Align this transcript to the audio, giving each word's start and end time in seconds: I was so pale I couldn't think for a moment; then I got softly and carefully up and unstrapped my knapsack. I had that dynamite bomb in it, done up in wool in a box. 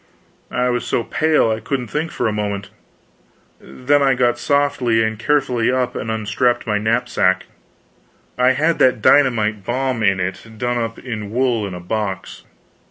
I 0.49 0.69
was 0.69 0.83
so 0.83 1.03
pale 1.03 1.51
I 1.51 1.59
couldn't 1.59 1.89
think 1.89 2.09
for 2.09 2.27
a 2.27 2.31
moment; 2.33 2.71
then 3.59 4.01
I 4.01 4.15
got 4.15 4.39
softly 4.39 5.03
and 5.03 5.19
carefully 5.19 5.71
up 5.71 5.95
and 5.95 6.09
unstrapped 6.09 6.65
my 6.65 6.79
knapsack. 6.79 7.45
I 8.35 8.53
had 8.53 8.79
that 8.79 9.03
dynamite 9.03 9.63
bomb 9.63 10.01
in 10.01 10.19
it, 10.19 10.57
done 10.57 10.79
up 10.79 10.97
in 10.97 11.29
wool 11.29 11.67
in 11.67 11.75
a 11.75 11.79
box. 11.79 12.45